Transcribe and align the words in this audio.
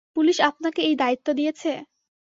Police 0.15 0.37
আপনাকে 0.41 0.79
এই 0.81 0.95
দায়িত্ব 0.95 1.27
দিয়েছে? 1.33 1.71